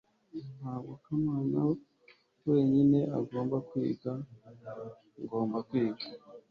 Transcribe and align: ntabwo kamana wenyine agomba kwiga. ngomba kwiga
ntabwo 0.59 0.91
kamana 1.03 1.59
wenyine 2.49 2.99
agomba 3.19 3.55
kwiga. 3.69 4.11
ngomba 5.25 5.57
kwiga 5.67 6.07